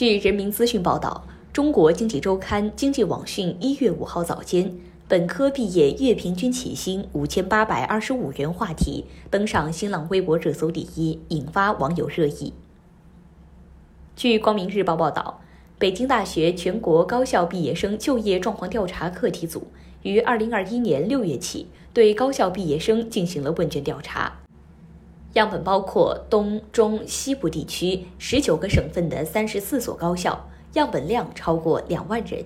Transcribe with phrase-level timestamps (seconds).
[0.00, 4.74] 据人民资讯报道，中国经济周刊经济网讯一月五号早间，
[5.06, 12.54] 本科毕业月平均起薪五千八百二十五元话题登上新浪微博热搜第一，引发网友热议。
[14.16, 15.42] 据光明日报报道，
[15.78, 19.66] 北京大学全国高校毕业生就业状况调查课题组
[20.04, 24.38] 于二零二一年六月起对高校毕业生进行了问卷调查。
[25.34, 32.44] 样本包括东、中、西部地区十九个省份的三十四所高校，样本量超过两万人。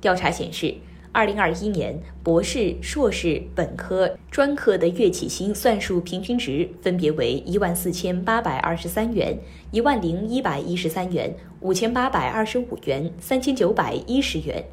[0.00, 0.74] 调查显示，
[1.12, 9.38] 二零二一年博士、硕士、本科、专科的月起薪算术平均值分别为一万四千八百二十三元、
[9.70, 14.64] 一万零一百一十三元、五千八百二十五元、三千九百一十元，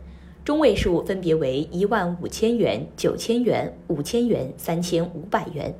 [0.45, 5.76] 中位数分别为一万五千元、九千元、五千元、三千五百元。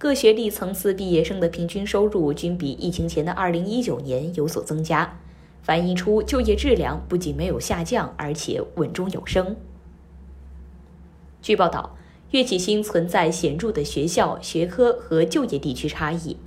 [0.00, 5.18] 各学历层次毕业生的平均收入均比疫情前的2019年有所增加，
[5.62, 9.56] 反映出就业质量不仅没有下降，而且稳中有升。
[11.42, 11.98] 据报道，
[12.30, 16.38] 月起薪存在显著的学校、学科和就业地区差异。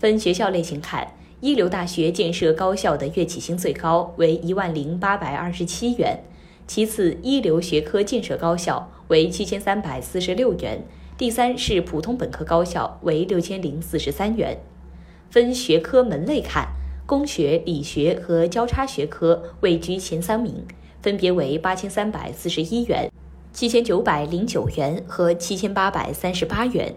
[0.00, 6.24] 分学校类型看，一流大学建设高校的月起薪最高为一万零八百二十七元，
[6.66, 10.84] 其次一流学科建设高校为七千三百四十六元。
[11.18, 14.58] 第三是普通本科高校，为六千零四十三元。
[15.30, 16.68] 分学科门类看，
[17.06, 20.66] 工学、理学和交叉学科位居前三名，
[21.00, 23.10] 分别为八千三百四十一元、
[23.50, 26.94] 七千九百零九元和七千八百三十八元。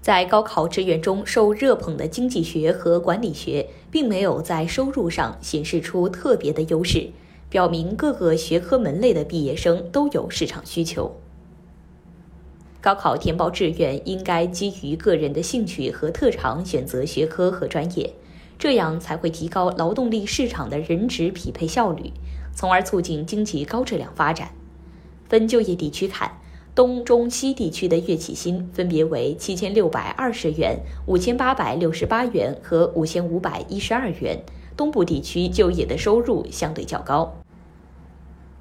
[0.00, 7.10] 在高考志愿中受热捧的经济学和管理学，并没有在收入上显示出特别的优势，
[7.50, 11.16] 表明各个学科门类的毕业生都有市场需求。
[12.88, 18.14] 高考填报志愿应该基于个人的兴趣和特长选择学科和专业，
[18.58, 22.10] 这样才会提高劳动力市场的人职匹配效率，
[22.54, 24.52] 从而促进经济高质量发展。
[25.28, 26.38] 分就业地区看，
[26.74, 34.42] 东、中、西地区的月起薪分别为七千六百二十元、五千八百六十八元和五千五百一十二元，
[34.78, 37.36] 东部地区就业的收入相对较高。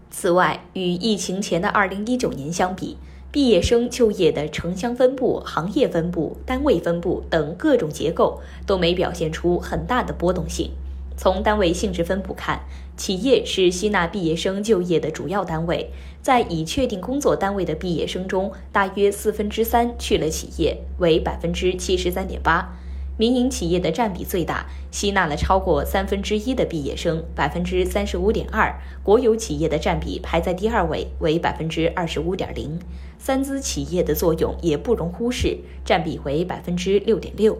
[0.09, 2.97] 此外，与疫情前的二零一九年相比，
[3.31, 10.71] 毕业生就业的城乡分布、行业分布、单位分布等各种结构都没表现出很大的波动性。
[11.17, 12.61] 从单位性质分布看，
[12.95, 22.77] 企业是吸纳毕业生就业的主要单位，在已确定工作单位的毕业生中，大约四分之三去了企业，为百分之七十三点八。
[23.17, 28.79] 民营企业的占比最大，吸纳了超过三分之一的毕业生，百分之三十五点二。
[29.03, 32.79] 国有企业的占比排在第二位，为百分之二十五点零。
[33.17, 37.57] 三资企业的作用也不容忽视，占比为百分之六点六。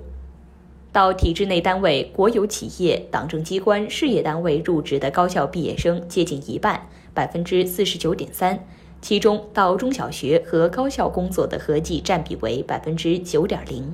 [0.91, 8.63] 到体制内单位、国有企业、党政机关、事业单位入职的高校毕业生接近一半，百分之四十九点三。
[9.01, 13.93] 其中到中小学和高校工作的合计占比为百分之九点零。